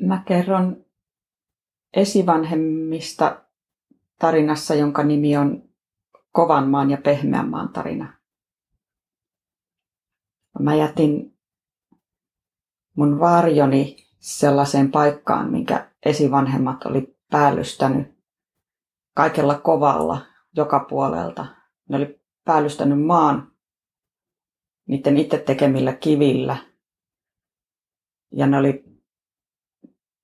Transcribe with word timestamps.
Mä 0.00 0.22
kerron 0.26 0.84
esivanhemmista 1.96 3.44
tarinassa, 4.18 4.74
jonka 4.74 5.02
nimi 5.02 5.36
on 5.36 5.70
Kovan 6.32 6.68
maan 6.68 6.90
ja 6.90 6.96
Pehmeän 6.96 7.48
maan 7.48 7.72
tarina. 7.72 8.20
Mä 10.58 10.74
jätin 10.74 11.38
mun 12.96 13.20
varjoni 13.20 13.96
sellaiseen 14.18 14.90
paikkaan, 14.90 15.50
minkä 15.50 15.90
esivanhemmat 16.06 16.86
oli 16.86 17.16
päällystänyt 17.30 18.20
kaikella 19.14 19.58
kovalla 19.58 20.26
joka 20.56 20.86
puolelta. 20.88 21.46
Ne 21.88 21.96
oli 21.96 22.20
päällystänyt 22.44 23.02
maan 23.02 23.52
niiden 24.86 25.16
itse 25.16 25.38
tekemillä 25.38 25.92
kivillä. 25.92 26.56
Ja 28.32 28.46
ne 28.46 28.58
oli, 28.58 28.84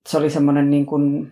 se 0.07 0.17
oli 0.17 0.29
semmoinen 0.29 0.69
niin 0.69 0.85
kuin 0.85 1.31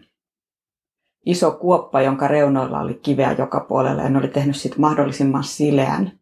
iso 1.26 1.52
kuoppa, 1.52 2.02
jonka 2.02 2.28
reunoilla 2.28 2.80
oli 2.80 2.94
kiveä 2.94 3.32
joka 3.32 3.60
puolella 3.60 4.02
ja 4.02 4.10
ne 4.10 4.18
oli 4.18 4.28
tehnyt 4.28 4.56
siitä 4.56 4.76
mahdollisimman 4.80 5.44
sileän 5.44 6.20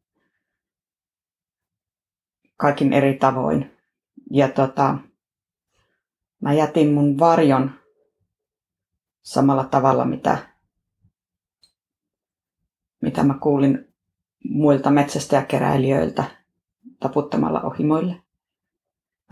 kaikin 2.57 2.93
eri 2.93 3.17
tavoin. 3.17 3.77
Ja 4.31 4.49
tota, 4.49 4.97
mä 6.41 6.53
jätin 6.53 6.93
mun 6.93 7.19
varjon 7.19 7.71
samalla 9.21 9.63
tavalla, 9.63 10.05
mitä, 10.05 10.37
mitä 13.01 13.23
mä 13.23 13.33
kuulin 13.41 13.93
muilta 14.49 14.91
metsästäjäkeräilijöiltä 14.91 16.23
taputtamalla 16.99 17.61
ohimoille. 17.61 18.22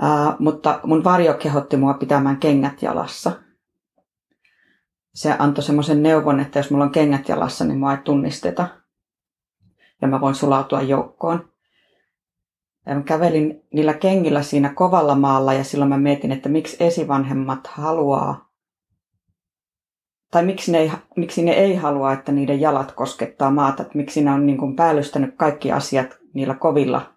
Ää, 0.01 0.35
mutta 0.39 0.79
mun 0.83 1.03
varjo 1.03 1.33
kehotti 1.33 1.77
mua 1.77 1.93
pitämään 1.93 2.37
kengät 2.37 2.81
jalassa. 2.81 3.31
Se 5.13 5.35
antoi 5.39 5.63
semmoisen 5.63 6.03
neuvon, 6.03 6.39
että 6.39 6.59
jos 6.59 6.71
mulla 6.71 6.83
on 6.83 6.91
kengät 6.91 7.29
jalassa, 7.29 7.65
niin 7.65 7.79
mua 7.79 7.91
ei 7.91 7.97
tunnisteta. 7.97 8.67
Ja 10.01 10.07
mä 10.07 10.21
voin 10.21 10.35
sulautua 10.35 10.81
joukkoon. 10.81 11.49
Ja 12.85 12.95
mä 12.95 13.01
kävelin 13.01 13.63
niillä 13.73 13.93
kengillä 13.93 14.41
siinä 14.41 14.73
kovalla 14.73 15.15
maalla 15.15 15.53
ja 15.53 15.63
silloin 15.63 15.89
mä 15.89 15.97
mietin, 15.97 16.31
että 16.31 16.49
miksi 16.49 16.77
esivanhemmat 16.79 17.67
haluaa 17.67 18.51
tai 20.31 20.45
miksi 20.45 20.71
ne, 20.71 20.77
ei, 20.77 20.91
miksi 21.15 21.43
ne 21.43 21.51
ei 21.51 21.75
halua, 21.75 22.13
että 22.13 22.31
niiden 22.31 22.61
jalat 22.61 22.91
koskettaa 22.91 23.51
maata, 23.51 23.83
että 23.83 23.97
miksi 23.97 24.21
ne 24.21 24.31
on 24.31 24.45
niin 24.45 24.57
kuin 24.57 24.75
päällystänyt 24.75 25.35
kaikki 25.37 25.71
asiat 25.71 26.17
niillä 26.33 26.53
kovilla 26.53 27.13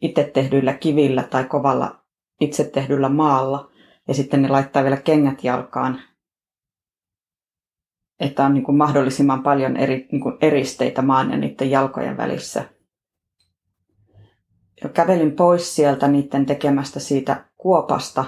itse 0.00 0.24
tehdyillä 0.34 0.72
kivillä 0.72 1.22
tai 1.22 1.44
kovalla 1.44 1.99
itse 2.40 2.64
tehdyllä 2.64 3.08
maalla 3.08 3.70
ja 4.08 4.14
sitten 4.14 4.42
ne 4.42 4.48
laittaa 4.48 4.82
vielä 4.82 4.96
kengät 4.96 5.44
jalkaan, 5.44 6.00
että 8.20 8.44
on 8.44 8.54
niin 8.54 8.64
kuin 8.64 8.76
mahdollisimman 8.76 9.42
paljon 9.42 9.76
eri, 9.76 10.08
niin 10.12 10.20
kuin 10.20 10.36
eristeitä 10.40 11.02
maan 11.02 11.30
ja 11.30 11.36
niiden 11.36 11.70
jalkojen 11.70 12.16
välissä 12.16 12.64
ja 14.82 14.88
kävelin 14.88 15.32
pois 15.32 15.76
sieltä 15.76 16.08
niiden 16.08 16.46
tekemästä 16.46 17.00
siitä 17.00 17.44
kuopasta. 17.56 18.24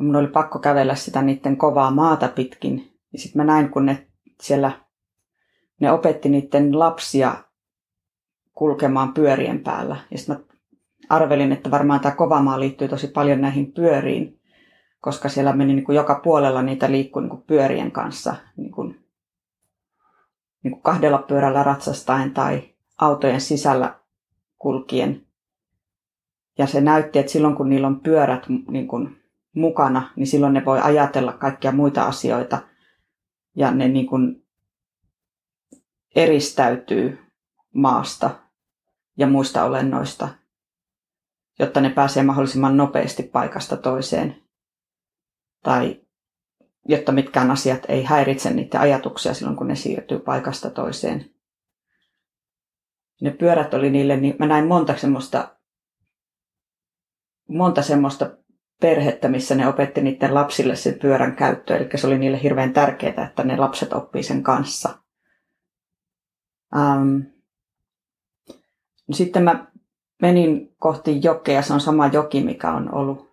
Mun 0.00 0.16
oli 0.16 0.26
pakko 0.28 0.58
kävellä 0.58 0.94
sitä 0.94 1.22
niiden 1.22 1.56
kovaa 1.56 1.90
maata 1.90 2.28
pitkin. 2.28 2.98
Ja 3.12 3.18
sitten 3.18 3.40
mä 3.40 3.52
näin, 3.52 3.70
kun 3.70 3.86
ne 3.86 4.06
siellä, 4.40 4.72
ne 5.80 5.92
opetti 5.92 6.28
niiden 6.28 6.78
lapsia 6.78 7.34
kulkemaan 8.52 9.14
pyörien 9.14 9.62
päällä. 9.62 9.96
Ja 10.10 10.18
sitten 10.18 10.36
mä 10.36 10.51
arvelin, 11.08 11.52
että 11.52 11.70
varmaan 11.70 12.00
tämä 12.00 12.14
kova 12.14 12.42
maa 12.42 12.60
liittyy 12.60 12.88
tosi 12.88 13.08
paljon 13.08 13.40
näihin 13.40 13.72
pyöriin, 13.72 14.40
koska 15.00 15.28
siellä 15.28 15.52
meni 15.52 15.74
niin 15.74 15.84
kuin 15.84 15.96
joka 15.96 16.20
puolella 16.24 16.62
niitä 16.62 16.90
liikkui 16.90 17.22
niin 17.22 17.42
pyörien 17.46 17.92
kanssa 17.92 18.36
niin 18.56 18.72
kuin, 18.72 19.04
niin 20.62 20.72
kuin 20.72 20.82
kahdella 20.82 21.18
pyörällä 21.18 21.62
ratsastaen 21.62 22.30
tai 22.30 22.62
autojen 23.00 23.40
sisällä 23.40 23.94
kulkien. 24.58 25.26
Ja 26.58 26.66
se 26.66 26.80
näytti, 26.80 27.18
että 27.18 27.32
silloin 27.32 27.56
kun 27.56 27.68
niillä 27.68 27.86
on 27.86 28.00
pyörät 28.00 28.46
niin 28.68 28.88
kuin 28.88 29.22
mukana, 29.54 30.10
niin 30.16 30.26
silloin 30.26 30.52
ne 30.52 30.64
voi 30.64 30.80
ajatella 30.80 31.32
kaikkia 31.32 31.72
muita 31.72 32.06
asioita. 32.06 32.58
Ja 33.56 33.70
ne 33.70 33.88
niin 33.88 34.06
kuin 34.06 34.46
eristäytyy 36.14 37.18
maasta 37.74 38.30
ja 39.16 39.26
muista 39.26 39.64
olennoista, 39.64 40.28
jotta 41.58 41.80
ne 41.80 41.90
pääsee 41.90 42.22
mahdollisimman 42.22 42.76
nopeasti 42.76 43.22
paikasta 43.22 43.76
toiseen. 43.76 44.42
Tai 45.62 46.00
jotta 46.88 47.12
mitkään 47.12 47.50
asiat 47.50 47.82
ei 47.88 48.04
häiritse 48.04 48.50
niiden 48.50 48.80
ajatuksia 48.80 49.34
silloin, 49.34 49.56
kun 49.56 49.68
ne 49.68 49.76
siirtyy 49.76 50.18
paikasta 50.18 50.70
toiseen 50.70 51.32
ne 53.22 53.30
pyörät 53.30 53.74
oli 53.74 53.90
niille, 53.90 54.16
niin 54.16 54.36
mä 54.38 54.46
näin 54.46 54.66
monta 54.66 54.96
semmoista, 54.96 55.56
monta 57.48 57.82
semmoista 57.82 58.30
perhettä, 58.80 59.28
missä 59.28 59.54
ne 59.54 59.68
opetti 59.68 60.02
niiden 60.02 60.34
lapsille 60.34 60.76
sen 60.76 60.98
pyörän 60.98 61.36
käyttöä. 61.36 61.76
Eli 61.76 61.88
se 61.94 62.06
oli 62.06 62.18
niille 62.18 62.42
hirveän 62.42 62.72
tärkeää, 62.72 63.26
että 63.26 63.44
ne 63.44 63.56
lapset 63.56 63.92
oppii 63.92 64.22
sen 64.22 64.42
kanssa. 64.42 64.98
Ähm. 66.76 67.18
Sitten 69.12 69.42
mä 69.42 69.66
menin 70.22 70.74
kohti 70.78 71.20
jokea. 71.22 71.62
Se 71.62 71.72
on 71.72 71.80
sama 71.80 72.06
joki, 72.06 72.44
mikä 72.44 72.72
on 72.72 72.94
ollut, 72.94 73.30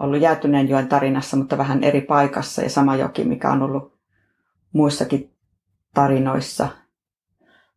ollut 0.00 0.20
Jäätyneen 0.20 0.68
joen 0.68 0.88
tarinassa, 0.88 1.36
mutta 1.36 1.58
vähän 1.58 1.84
eri 1.84 2.00
paikassa. 2.00 2.62
Ja 2.62 2.70
sama 2.70 2.96
joki, 2.96 3.24
mikä 3.24 3.52
on 3.52 3.62
ollut 3.62 3.98
muissakin 4.72 5.30
tarinoissa– 5.94 6.68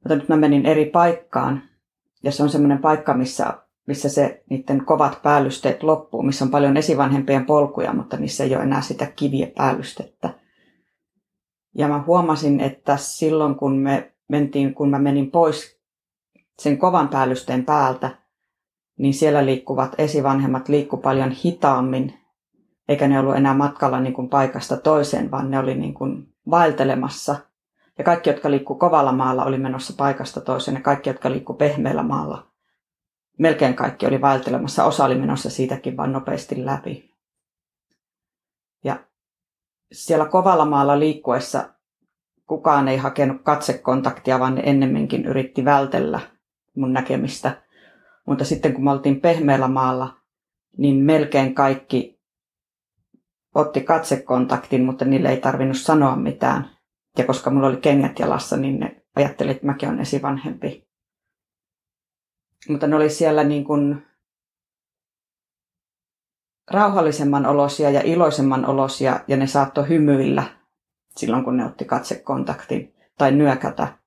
mutta 0.04 0.16
nyt 0.16 0.30
mä 0.30 0.36
menin 0.36 0.66
eri 0.66 0.86
paikkaan 0.86 1.64
ja 2.24 2.32
se 2.32 2.44
on 2.44 2.50
semmoinen 2.50 2.78
paikka, 2.78 3.14
missä, 3.14 3.54
missä 3.88 4.10
se 4.10 4.44
niiden 4.50 4.86
kovat 4.86 5.20
päällysteet 5.24 5.84
loppuu, 5.84 6.24
missä 6.24 6.46
on 6.46 6.52
paljon 6.52 6.78
esivanhempien 6.78 7.46
polkuja, 7.46 7.94
mutta 7.94 8.18
niissä 8.18 8.44
ei 8.44 8.56
ole 8.56 8.64
enää 8.64 8.82
sitä 8.82 9.06
kiviä 9.16 9.48
päällystettä. 9.58 10.34
Ja 11.78 11.88
mä 11.88 12.04
huomasin, 12.08 12.60
että 12.60 12.98
silloin 12.98 13.56
kun 13.56 13.78
me 13.78 14.14
mentiin, 14.28 14.74
kun 14.74 14.90
mä 14.90 15.00
menin 15.00 15.32
pois 15.32 15.80
sen 16.60 16.78
kovan 16.78 17.10
päällysteen 17.10 17.66
päältä, 17.66 18.18
niin 18.98 19.14
siellä 19.14 19.46
liikkuvat 19.46 19.96
esivanhemmat 19.98 20.70
liikku 20.70 20.98
paljon 20.98 21.32
hitaammin, 21.32 22.14
eikä 22.90 23.08
ne 23.08 23.20
ollut 23.20 23.36
enää 23.36 23.54
matkalla 23.54 24.00
niin 24.00 24.14
kuin 24.14 24.30
paikasta 24.30 24.78
toiseen, 24.78 25.32
vaan 25.32 25.52
ne 25.52 25.60
oli 25.60 25.76
niin 25.76 25.94
kuin 25.94 26.28
vaeltelemassa– 26.50 27.36
ja 27.98 28.04
kaikki, 28.04 28.30
jotka 28.30 28.52
liikkuu 28.52 28.76
kovalla 28.76 29.12
maalla, 29.12 29.46
oli 29.46 29.58
menossa 29.58 29.94
paikasta 29.98 30.42
toiseen. 30.42 30.76
Ja 30.76 30.82
kaikki, 30.82 31.10
jotka 31.10 31.32
liikkuu 31.32 31.56
pehmeällä 31.56 32.04
maalla, 32.04 32.48
melkein 33.40 33.76
kaikki 33.76 34.06
oli 34.06 34.22
vaeltelemassa. 34.22 34.86
Osa 34.86 35.06
oli 35.06 35.16
menossa 35.16 35.50
siitäkin 35.50 35.98
vain 35.98 36.12
nopeasti 36.12 36.66
läpi. 36.66 37.14
Ja 38.84 39.00
siellä 39.92 40.26
kovalla 40.26 40.66
maalla 40.66 41.00
liikkuessa 41.00 41.70
kukaan 42.48 42.88
ei 42.88 42.98
hakenut 42.98 43.42
katsekontaktia, 43.44 44.40
vaan 44.40 44.56
ne 44.56 44.62
ennemminkin 44.66 45.26
yritti 45.26 45.66
vältellä 45.66 46.20
mun 46.76 46.94
näkemistä. 46.94 47.63
Mutta 48.28 48.46
sitten 48.46 48.74
kun 48.74 48.84
me 48.84 48.92
oltiin 48.92 49.22
pehmeällä 49.22 49.68
maalla, 49.68 50.18
niin 50.78 50.96
melkein 50.96 51.56
kaikki 51.56 52.20
otti 53.56 53.82
katsekontaktin, 53.82 54.86
mutta 54.86 55.06
niille 55.06 55.30
ei 55.30 55.38
tarvinnut 55.38 55.78
sanoa 55.78 56.16
mitään. 56.16 56.70
Ja 57.18 57.26
koska 57.26 57.50
mulla 57.50 57.68
oli 57.68 57.78
kengät 57.78 58.20
jalassa, 58.20 58.58
niin 58.58 58.80
ne 58.80 59.04
ajatteli, 59.16 59.52
että 59.52 59.66
mäkin 59.66 59.90
olen 59.90 60.02
esivanhempi. 60.02 60.88
Mutta 62.70 62.88
ne 62.88 62.96
oli 62.96 63.10
siellä 63.10 63.44
niin 63.44 63.64
kuin 63.64 64.06
rauhallisemman 66.72 67.46
olosia 67.46 67.90
ja 67.90 68.02
iloisemman 68.02 68.66
olosia 68.66 69.20
ja 69.28 69.38
ne 69.38 69.48
saattoi 69.48 69.90
hymyillä 69.90 70.44
silloin, 71.18 71.44
kun 71.44 71.58
ne 71.58 71.66
otti 71.66 71.86
katsekontaktin 71.86 72.96
tai 73.18 73.32
nyökätä. 73.32 73.98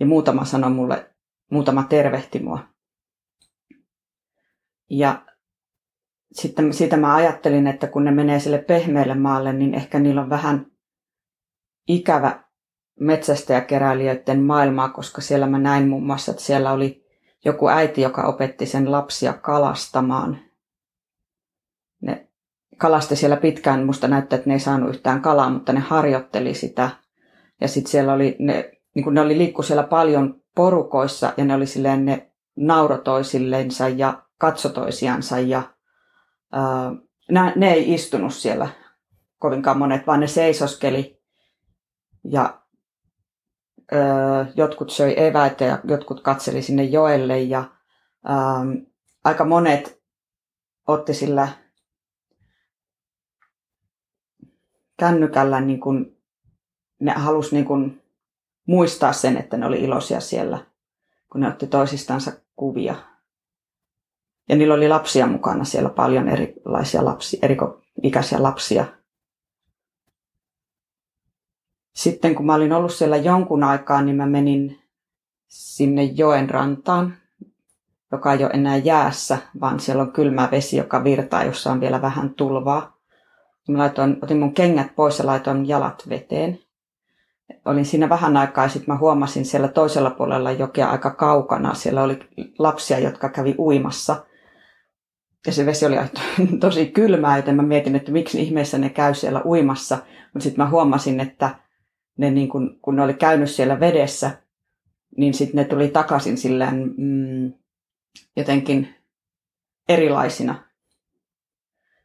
Ja 0.00 0.06
muutama 0.06 0.44
sanoi 0.44 0.70
mulle, 0.70 1.10
muutama 1.50 1.82
tervehti 1.82 2.38
mua. 2.38 2.58
Ja 4.90 5.22
sitten 6.32 6.72
siitä 6.72 6.96
mä 6.96 7.14
ajattelin, 7.14 7.66
että 7.66 7.86
kun 7.86 8.04
ne 8.04 8.10
menee 8.10 8.40
sille 8.40 8.58
pehmeälle 8.58 9.14
maalle, 9.14 9.52
niin 9.52 9.74
ehkä 9.74 9.98
niillä 9.98 10.20
on 10.20 10.30
vähän 10.30 10.66
ikävä 11.88 12.44
metsästäjäkeräilijöiden 13.00 14.42
maailmaa, 14.42 14.88
koska 14.88 15.20
siellä 15.20 15.46
mä 15.46 15.58
näin 15.58 15.88
muun 15.88 16.06
muassa, 16.06 16.30
että 16.30 16.42
siellä 16.42 16.72
oli 16.72 17.06
joku 17.44 17.68
äiti, 17.68 18.00
joka 18.00 18.22
opetti 18.22 18.66
sen 18.66 18.92
lapsia 18.92 19.32
kalastamaan. 19.32 20.38
Ne 22.00 22.28
kalasti 22.76 23.16
siellä 23.16 23.36
pitkään, 23.36 23.86
musta 23.86 24.08
näyttää, 24.08 24.36
että 24.36 24.48
ne 24.50 24.54
ei 24.54 24.60
saanut 24.60 24.90
yhtään 24.90 25.22
kalaa, 25.22 25.50
mutta 25.50 25.72
ne 25.72 25.80
harjoitteli 25.80 26.54
sitä. 26.54 26.90
Ja 27.60 27.68
sitten 27.68 27.90
siellä 27.90 28.12
oli, 28.12 28.36
ne, 28.38 28.72
niin 28.94 29.14
ne 29.14 29.20
oli 29.20 29.38
liikku 29.38 29.62
siellä 29.62 29.82
paljon 29.82 30.40
porukoissa 30.54 31.32
ja 31.36 31.44
ne 31.44 31.54
oli 31.54 31.66
silleen, 31.66 32.04
ne 32.04 32.30
naurotoisillensa 32.56 33.88
ja 33.88 34.22
katsotoisiansa 34.40 35.38
ja 35.38 35.62
ää, 36.52 36.92
ne, 37.56 37.72
ei 37.72 37.94
istunut 37.94 38.34
siellä 38.34 38.68
kovinkaan 39.38 39.78
monet, 39.78 40.06
vaan 40.06 40.20
ne 40.20 40.26
seisoskeli 40.26 41.22
ja 42.24 42.62
ö, 43.92 43.96
jotkut 44.54 44.90
söi 44.90 45.14
eväitä 45.16 45.64
ja 45.64 45.78
jotkut 45.84 46.20
katseli 46.20 46.62
sinne 46.62 46.84
joelle 46.84 47.40
ja 47.40 47.64
ö, 48.26 48.86
aika 49.24 49.44
monet 49.44 50.02
otti 50.86 51.14
sillä 51.14 51.48
kännykällä 54.98 55.60
niin 55.60 55.80
kuin, 55.80 56.16
ne 57.00 57.12
halusi 57.12 57.54
niin 57.54 57.64
kuin 57.64 58.02
muistaa 58.66 59.12
sen, 59.12 59.36
että 59.36 59.56
ne 59.56 59.66
oli 59.66 59.80
iloisia 59.80 60.20
siellä, 60.20 60.66
kun 61.32 61.40
ne 61.40 61.48
otti 61.48 61.66
toisistansa 61.66 62.32
kuvia. 62.56 63.09
Ja 64.50 64.56
niillä 64.56 64.74
oli 64.74 64.88
lapsia 64.88 65.26
mukana 65.26 65.64
siellä 65.64 65.88
paljon 65.88 66.28
erilaisia 66.28 67.04
lapsia, 67.04 67.38
erikoikäisiä 67.42 68.42
lapsia. 68.42 68.84
Sitten 71.94 72.34
kun 72.34 72.46
mä 72.46 72.54
olin 72.54 72.72
ollut 72.72 72.92
siellä 72.92 73.16
jonkun 73.16 73.64
aikaa, 73.64 74.02
niin 74.02 74.16
mä 74.16 74.26
menin 74.26 74.78
sinne 75.48 76.02
joen 76.02 76.50
rantaan, 76.50 77.14
joka 78.12 78.32
ei 78.32 78.44
ole 78.44 78.50
enää 78.54 78.76
jäässä, 78.76 79.38
vaan 79.60 79.80
siellä 79.80 80.02
on 80.02 80.12
kylmä 80.12 80.48
vesi, 80.50 80.76
joka 80.76 81.04
virtaa, 81.04 81.44
jossa 81.44 81.72
on 81.72 81.80
vielä 81.80 82.02
vähän 82.02 82.34
tulvaa. 82.34 82.96
Mä 83.68 83.78
laitoin, 83.78 84.16
otin 84.22 84.38
mun 84.38 84.54
kengät 84.54 84.96
pois 84.96 85.18
ja 85.18 85.26
laitoin 85.26 85.68
jalat 85.68 86.08
veteen. 86.08 86.58
Olin 87.64 87.86
siinä 87.86 88.08
vähän 88.08 88.36
aikaa 88.36 88.64
ja 88.64 88.68
sitten 88.68 88.94
mä 88.94 88.98
huomasin 88.98 89.44
siellä 89.44 89.68
toisella 89.68 90.10
puolella 90.10 90.50
jokea 90.50 90.90
aika 90.90 91.10
kaukana. 91.10 91.74
Siellä 91.74 92.02
oli 92.02 92.18
lapsia, 92.58 92.98
jotka 92.98 93.28
kävi 93.28 93.54
uimassa. 93.58 94.29
Ja 95.46 95.52
se 95.52 95.66
vesi 95.66 95.86
oli 95.86 95.96
tosi 96.60 96.86
kylmää, 96.86 97.36
joten 97.36 97.56
mä 97.56 97.62
mietin, 97.62 97.96
että 97.96 98.12
miksi 98.12 98.42
ihmeessä 98.42 98.78
ne 98.78 98.90
käy 98.90 99.14
siellä 99.14 99.42
uimassa. 99.44 99.98
Mutta 100.34 100.44
sitten 100.44 100.64
mä 100.64 100.70
huomasin, 100.70 101.20
että 101.20 101.54
ne 102.18 102.30
niin 102.30 102.48
kun, 102.48 102.78
kun 102.82 102.96
ne 102.96 103.02
oli 103.02 103.14
käynyt 103.14 103.50
siellä 103.50 103.80
vedessä, 103.80 104.30
niin 105.16 105.34
sitten 105.34 105.56
ne 105.56 105.64
tuli 105.64 105.88
takaisin 105.88 106.38
silleen 106.38 106.94
mm, 106.96 107.52
jotenkin 108.36 108.94
erilaisina. 109.88 110.64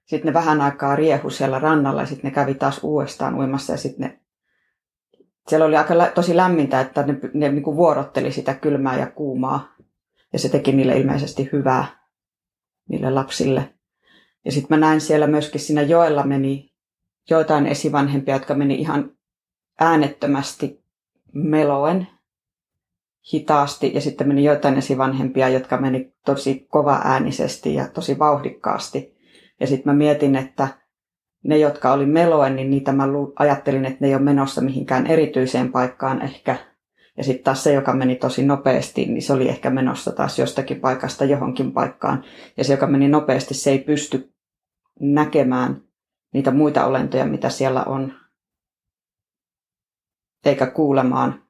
Sitten 0.06 0.28
ne 0.28 0.34
vähän 0.34 0.62
aikaa 0.62 0.96
riehu 0.96 1.30
siellä 1.30 1.60
rannalla 1.60 2.02
ja 2.02 2.08
sitten 2.08 2.30
ne 2.30 2.36
kävi 2.36 2.54
taas 2.54 2.80
uudestaan 2.84 3.36
uimassa 3.36 3.74
ja 3.74 3.78
sitten 3.78 4.08
ne 4.08 4.20
siellä 5.48 5.66
oli 5.66 5.78
aika 5.78 5.98
lä- 5.98 6.12
tosi 6.16 6.36
lämmintä, 6.36 6.82
että 6.82 7.04
ne, 7.04 7.20
ne 7.34 7.50
niin 7.50 7.64
kuin 7.64 7.78
vuorotteli 7.78 8.32
sitä 8.32 8.54
kylmää 8.54 9.00
ja 9.00 9.08
kuumaa. 9.08 9.76
Ja 10.34 10.40
se 10.40 10.50
teki 10.50 10.72
niille 10.72 10.98
ilmeisesti 10.98 11.50
hyvää, 11.52 11.86
niille 12.90 13.12
lapsille. 13.12 13.74
Ja 14.46 14.52
sitten 14.52 14.80
mä 14.80 14.88
näin 14.88 15.02
siellä 15.02 15.28
myöskin 15.28 15.62
siinä 15.62 15.82
joella 15.82 16.24
meni 16.24 16.74
joitain 17.30 17.66
esivanhempia, 17.66 18.36
jotka 18.36 18.54
meni 18.54 18.76
ihan 18.76 19.12
äänettömästi 19.80 20.84
meloen 21.34 22.08
hitaasti. 23.34 23.92
Ja 23.94 24.02
sitten 24.02 24.28
meni 24.28 24.44
joitain 24.44 24.78
esivanhempia, 24.78 25.50
jotka 25.50 25.78
meni 25.78 26.14
tosi 26.26 26.68
kova 26.70 27.02
äänisesti 27.04 27.74
ja 27.74 27.88
tosi 27.88 28.20
vauhdikkaasti. 28.20 29.16
Ja 29.60 29.68
sitten 29.68 29.94
mä 29.94 29.98
mietin, 29.98 30.36
että 30.36 30.68
ne, 31.44 31.58
jotka 31.58 31.94
oli 31.94 32.06
meloen, 32.06 32.56
niin 32.56 32.70
niitä 32.70 32.92
mä 32.92 33.04
ajattelin, 33.40 33.86
että 33.86 33.98
ne 34.00 34.08
ei 34.08 34.16
ole 34.16 34.24
menossa 34.24 34.62
mihinkään 34.62 35.08
erityiseen 35.08 35.72
paikkaan 35.72 36.22
ehkä. 36.22 36.58
Ja 37.18 37.24
sitten 37.24 37.44
taas 37.44 37.64
se, 37.64 37.74
joka 37.74 37.94
meni 37.94 38.16
tosi 38.16 38.46
nopeasti, 38.46 39.06
niin 39.06 39.22
se 39.22 39.34
oli 39.34 39.50
ehkä 39.50 39.70
menossa 39.70 40.12
taas 40.12 40.40
jostakin 40.40 40.80
paikasta 40.80 41.26
johonkin 41.26 41.72
paikkaan. 41.72 42.24
Ja 42.58 42.64
se, 42.64 42.74
joka 42.74 42.88
meni 42.88 43.08
nopeasti, 43.08 43.54
se 43.54 43.72
ei 43.72 43.80
pysty 43.80 44.34
näkemään 45.00 45.82
niitä 46.34 46.52
muita 46.52 46.86
olentoja, 46.86 47.26
mitä 47.26 47.50
siellä 47.50 47.84
on, 47.84 48.14
eikä 50.46 50.66
kuulemaan. 50.66 51.44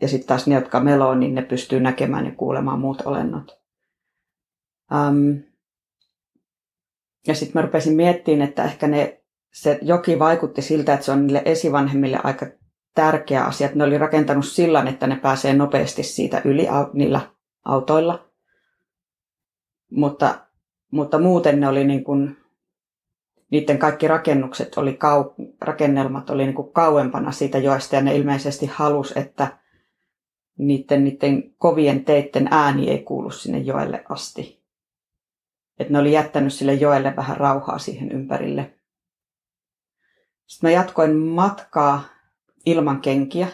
Ja 0.00 0.08
sitten 0.08 0.28
taas 0.28 0.46
ne, 0.46 0.54
jotka 0.54 0.80
meloo, 0.80 1.14
niin 1.14 1.34
ne 1.34 1.42
pystyy 1.42 1.80
näkemään 1.80 2.26
ja 2.26 2.32
kuulemaan 2.32 2.80
muut 2.80 3.00
olennot. 3.00 3.60
Um, 4.92 5.42
ja 7.26 7.34
sitten 7.34 7.52
mä 7.54 7.66
rupesin 7.66 7.96
miettimään, 7.96 8.48
että 8.48 8.64
ehkä 8.64 8.88
ne, 8.88 9.22
se 9.52 9.78
joki 9.82 10.18
vaikutti 10.18 10.62
siltä, 10.62 10.94
että 10.94 11.06
se 11.06 11.12
on 11.12 11.26
niille 11.26 11.42
esivanhemmille 11.44 12.18
aika 12.24 12.46
tärkeä 12.96 13.44
asia. 13.44 13.64
Että 13.64 13.78
ne 13.78 13.84
oli 13.84 13.98
rakentanut 13.98 14.46
sillan, 14.46 14.88
että 14.88 15.06
ne 15.06 15.16
pääsee 15.16 15.54
nopeasti 15.54 16.02
siitä 16.02 16.42
yli 16.44 16.68
niillä 16.92 17.20
autoilla. 17.64 18.28
Mutta, 19.90 20.46
mutta 20.92 21.18
muuten 21.18 21.60
ne 21.60 21.68
oli 21.68 21.84
niin 21.84 22.04
kuin, 22.04 22.36
niiden 23.50 23.78
kaikki 23.78 24.08
rakennukset 24.08 24.78
oli 24.78 24.94
kau, 24.94 25.24
rakennelmat 25.60 26.30
oli 26.30 26.44
niin 26.44 26.54
kuin 26.54 26.72
kauempana 26.72 27.32
siitä 27.32 27.58
joesta 27.58 27.96
ja 27.96 28.02
ne 28.02 28.16
ilmeisesti 28.16 28.66
halus, 28.66 29.12
että 29.16 29.58
niiden, 30.58 31.04
niiden 31.04 31.54
kovien 31.58 32.04
teitten 32.04 32.48
ääni 32.50 32.90
ei 32.90 32.98
kuulu 32.98 33.30
sinne 33.30 33.58
joelle 33.58 34.04
asti 34.08 34.66
että 35.78 35.92
ne 35.92 35.98
oli 35.98 36.12
jättänyt 36.12 36.52
sille 36.52 36.74
joelle 36.74 37.16
vähän 37.16 37.36
rauhaa 37.36 37.78
siihen 37.78 38.12
ympärille. 38.12 38.74
Sitten 40.46 40.70
mä 40.70 40.74
jatkoin 40.74 41.16
matkaa 41.16 42.04
ilman 42.66 43.00
kenkiä. 43.00 43.48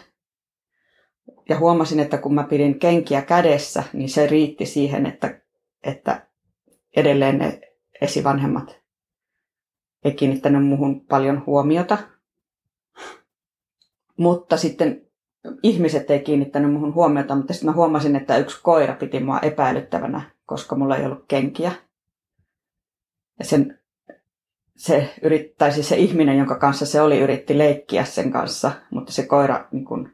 Ja 1.49 1.59
huomasin, 1.59 1.99
että 1.99 2.17
kun 2.17 2.33
mä 2.33 2.43
pidin 2.43 2.79
kenkiä 2.79 3.21
kädessä, 3.21 3.83
niin 3.93 4.09
se 4.09 4.27
riitti 4.27 4.65
siihen, 4.65 5.05
että, 5.05 5.41
että 5.83 6.27
edelleen 6.95 7.37
ne 7.37 7.61
esivanhemmat 8.01 8.83
ei 10.03 10.13
kiinnittänyt 10.13 10.65
muuhun 10.65 11.05
paljon 11.05 11.43
huomiota. 11.45 11.97
Mutta 14.17 14.57
sitten 14.57 15.07
ihmiset 15.63 16.11
ei 16.11 16.19
kiinnittänyt 16.19 16.71
muuhun 16.71 16.93
huomiota, 16.93 17.35
mutta 17.35 17.53
sitten 17.53 17.69
mä 17.69 17.75
huomasin, 17.75 18.15
että 18.15 18.37
yksi 18.37 18.59
koira 18.63 18.95
piti 18.95 19.19
mua 19.19 19.39
epäilyttävänä, 19.39 20.31
koska 20.45 20.75
mulla 20.75 20.97
ei 20.97 21.05
ollut 21.05 21.25
kenkiä. 21.27 21.71
Ja 23.39 23.45
sen, 23.45 23.79
se, 24.75 25.13
yrittäisi 25.21 25.83
se 25.83 25.95
ihminen, 25.95 26.37
jonka 26.37 26.55
kanssa 26.55 26.85
se 26.85 27.01
oli, 27.01 27.19
yritti 27.19 27.57
leikkiä 27.57 28.05
sen 28.05 28.31
kanssa, 28.31 28.71
mutta 28.91 29.11
se 29.11 29.25
koira 29.25 29.67
niin 29.71 29.85
kun, 29.85 30.11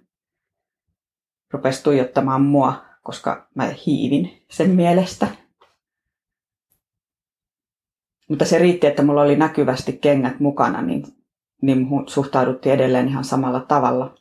rupesi 1.53 1.83
tuijottamaan 1.83 2.41
mua, 2.41 2.85
koska 3.03 3.49
mä 3.55 3.69
hiivin 3.85 4.45
sen 4.49 4.69
mielestä. 4.69 5.27
Mutta 8.29 8.45
se 8.45 8.57
riitti, 8.57 8.87
että 8.87 9.03
mulla 9.03 9.21
oli 9.21 9.35
näkyvästi 9.35 9.93
kengät 9.93 10.39
mukana, 10.39 10.81
niin, 10.81 11.03
niin 11.61 11.87
suhtauduttiin 12.07 12.75
edelleen 12.75 13.07
ihan 13.07 13.23
samalla 13.23 13.59
tavalla. 13.59 14.15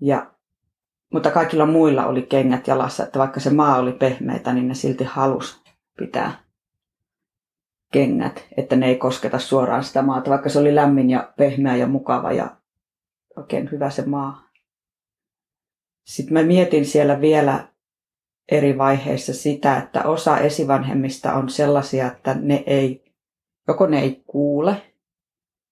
Ja, 0.00 0.34
mutta 1.12 1.30
kaikilla 1.30 1.66
muilla 1.66 2.06
oli 2.06 2.22
kengät 2.22 2.68
jalassa, 2.68 3.04
että 3.04 3.18
vaikka 3.18 3.40
se 3.40 3.50
maa 3.50 3.78
oli 3.78 3.92
pehmeitä, 3.92 4.52
niin 4.52 4.68
ne 4.68 4.74
silti 4.74 5.04
halus 5.04 5.62
pitää 5.98 6.45
kengät, 7.92 8.46
että 8.56 8.76
ne 8.76 8.86
ei 8.86 8.96
kosketa 8.96 9.38
suoraan 9.38 9.84
sitä 9.84 10.02
maata, 10.02 10.30
vaikka 10.30 10.48
se 10.48 10.58
oli 10.58 10.74
lämmin 10.74 11.10
ja 11.10 11.32
pehmeä 11.36 11.76
ja 11.76 11.86
mukava 11.86 12.32
ja 12.32 12.56
oikein 13.36 13.70
hyvä 13.72 13.90
se 13.90 14.06
maa. 14.06 14.46
Sitten 16.04 16.34
mä 16.34 16.42
mietin 16.42 16.86
siellä 16.86 17.20
vielä 17.20 17.68
eri 18.50 18.78
vaiheissa 18.78 19.34
sitä, 19.34 19.76
että 19.76 20.02
osa 20.02 20.38
esivanhemmista 20.38 21.34
on 21.34 21.48
sellaisia, 21.48 22.06
että 22.06 22.34
ne 22.34 22.64
ei, 22.66 23.12
joko 23.68 23.86
ne 23.86 24.00
ei 24.00 24.22
kuule, 24.26 24.82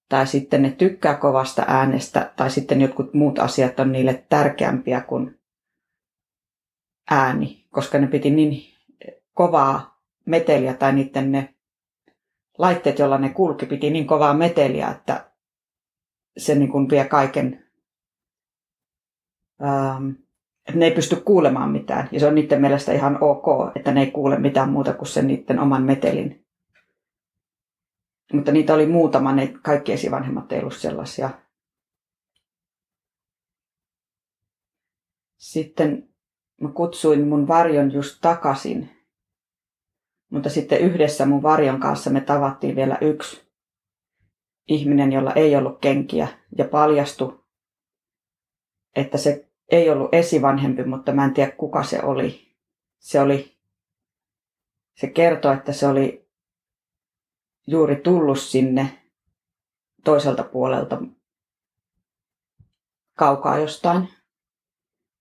tai 0.09 0.27
sitten 0.27 0.61
ne 0.61 0.71
tykkää 0.71 1.15
kovasta 1.15 1.63
äänestä, 1.67 2.33
tai 2.35 2.49
sitten 2.49 2.81
jotkut 2.81 3.13
muut 3.13 3.39
asiat 3.39 3.79
on 3.79 3.91
niille 3.91 4.25
tärkeämpiä 4.29 5.01
kuin 5.01 5.39
ääni, 7.11 7.65
koska 7.69 7.97
ne 7.97 8.07
piti 8.07 8.29
niin 8.29 8.73
kovaa 9.33 10.01
meteliä 10.25 10.73
tai 10.73 10.93
niiden 10.93 11.31
ne 11.31 11.54
laitteet, 12.57 12.99
joilla 12.99 13.17
ne 13.17 13.29
kulki, 13.29 13.65
piti 13.65 13.89
niin 13.89 14.07
kovaa 14.07 14.33
meteliä, 14.33 14.87
että 14.87 15.31
se 16.37 16.55
niin 16.55 16.71
kuin 16.71 16.89
vie 16.89 17.05
kaiken, 17.05 17.65
ähm, 19.63 20.09
ne 20.73 20.85
ei 20.85 20.91
pysty 20.91 21.15
kuulemaan 21.15 21.71
mitään. 21.71 22.09
Ja 22.11 22.19
se 22.19 22.27
on 22.27 22.35
niiden 22.35 22.61
mielestä 22.61 22.93
ihan 22.93 23.17
ok, 23.21 23.75
että 23.75 23.91
ne 23.91 24.01
ei 24.01 24.11
kuule 24.11 24.39
mitään 24.39 24.69
muuta 24.69 24.93
kuin 24.93 25.07
sen 25.07 25.27
niiden 25.27 25.59
oman 25.59 25.83
metelin. 25.83 26.45
Mutta 28.33 28.51
niitä 28.51 28.73
oli 28.73 28.85
muutama, 28.85 29.33
ne 29.33 29.53
kaikki 29.61 29.93
esivanhemmat 29.93 30.51
ei 30.51 30.59
ollut 30.59 30.77
sellaisia. 30.77 31.29
Sitten 35.37 36.09
mä 36.61 36.69
kutsuin 36.69 37.27
mun 37.27 37.47
varjon 37.47 37.91
just 37.91 38.17
takaisin 38.21 38.94
mutta 40.29 40.49
sitten 40.49 40.81
yhdessä 40.81 41.25
mun 41.25 41.43
varjon 41.43 41.79
kanssa 41.79 42.09
me 42.09 42.21
tavattiin 42.21 42.75
vielä 42.75 42.97
yksi 43.01 43.45
ihminen, 44.67 45.11
jolla 45.11 45.33
ei 45.33 45.55
ollut 45.55 45.79
kenkiä 45.79 46.27
ja 46.57 46.65
paljastui, 46.65 47.39
että 48.95 49.17
se 49.17 49.49
ei 49.71 49.89
ollut 49.89 50.13
esivanhempi, 50.13 50.83
mutta 50.83 51.11
mä 51.11 51.25
en 51.25 51.33
tiedä 51.33 51.51
kuka 51.51 51.83
se 51.83 52.03
oli. 52.03 52.55
Se 52.99 53.21
oli, 53.21 53.57
se 54.95 55.07
kertoi, 55.07 55.53
että 55.53 55.73
se 55.73 55.87
oli 55.87 56.29
juuri 57.67 57.95
tullut 57.95 58.39
sinne 58.39 59.01
toiselta 60.03 60.43
puolelta 60.43 61.01
kaukaa 63.17 63.59
jostain. 63.59 64.09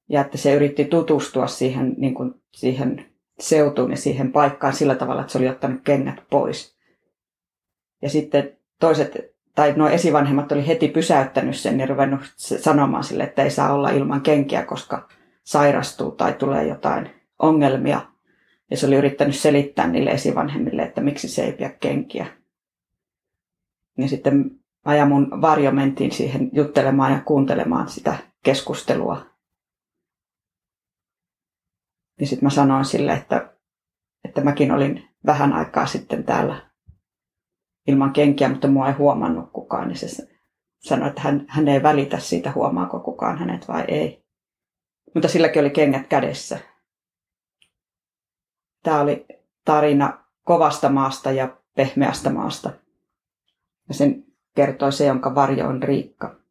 Ja 0.08 0.20
että 0.20 0.38
se 0.38 0.54
yritti 0.54 0.84
tutustua 0.84 1.46
siihen, 1.46 1.94
niin 1.99 2.14
kuin, 2.14 2.42
siihen 2.54 3.13
seutuun 3.40 3.90
ja 3.90 3.96
siihen 3.96 4.32
paikkaan 4.32 4.72
sillä 4.72 4.94
tavalla, 4.94 5.20
että 5.20 5.32
se 5.32 5.38
oli 5.38 5.48
ottanut 5.48 5.80
kengät 5.84 6.22
pois. 6.30 6.76
Ja 8.02 8.10
sitten 8.10 8.56
toiset, 8.80 9.34
tai 9.54 9.72
nuo 9.76 9.88
esivanhemmat 9.88 10.52
oli 10.52 10.66
heti 10.66 10.88
pysäyttänyt 10.88 11.56
sen 11.56 11.80
ja 11.80 11.86
ruvennut 11.86 12.20
sanomaan 12.36 13.04
sille, 13.04 13.24
että 13.24 13.42
ei 13.42 13.50
saa 13.50 13.72
olla 13.72 13.90
ilman 13.90 14.20
kenkiä, 14.20 14.62
koska 14.62 15.08
sairastuu 15.44 16.10
tai 16.10 16.32
tulee 16.32 16.66
jotain 16.66 17.10
ongelmia. 17.38 18.00
Ja 18.70 18.76
se 18.76 18.86
oli 18.86 18.94
yrittänyt 18.94 19.34
selittää 19.34 19.86
niille 19.86 20.10
esivanhemmille, 20.10 20.82
että 20.82 21.00
miksi 21.00 21.28
se 21.28 21.44
ei 21.44 21.52
pidä 21.52 21.70
kenkiä. 21.80 22.26
Ja 23.98 24.08
sitten 24.08 24.50
ja 24.96 25.06
mun 25.06 25.40
varjo 25.40 25.72
mentiin 25.72 26.12
siihen 26.12 26.50
juttelemaan 26.52 27.12
ja 27.12 27.20
kuuntelemaan 27.20 27.88
sitä 27.88 28.16
keskustelua. 28.42 29.26
Niin 32.21 32.28
sitten 32.28 32.47
mä 32.47 32.50
sanoin 32.50 32.85
sille, 32.85 33.12
että, 33.12 33.52
että 34.25 34.40
mäkin 34.40 34.73
olin 34.73 35.09
vähän 35.26 35.52
aikaa 35.52 35.87
sitten 35.87 36.25
täällä 36.25 36.71
ilman 37.88 38.12
kenkiä, 38.12 38.49
mutta 38.49 38.68
mua 38.68 38.88
ei 38.88 38.92
huomannut 38.92 39.52
kukaan. 39.52 39.88
Niin 39.88 39.99
se 39.99 40.26
sanoi, 40.78 41.09
että 41.09 41.21
hän, 41.21 41.44
hän 41.49 41.68
ei 41.68 41.83
välitä 41.83 42.18
siitä, 42.18 42.52
huomaako 42.52 43.00
kukaan 43.00 43.38
hänet 43.38 43.68
vai 43.68 43.85
ei. 43.88 44.25
Mutta 45.14 45.28
silläkin 45.28 45.61
oli 45.61 45.71
kengät 45.71 46.06
kädessä. 46.06 46.59
Tämä 48.83 49.00
oli 49.00 49.26
tarina 49.64 50.25
kovasta 50.44 50.88
maasta 50.88 51.30
ja 51.30 51.56
pehmeästä 51.76 52.30
maasta. 52.30 52.73
Ja 53.88 53.94
sen 53.94 54.25
kertoi 54.54 54.92
se, 54.92 55.06
jonka 55.06 55.35
varjo 55.35 55.68
on 55.68 55.83
Riikka. 55.83 56.43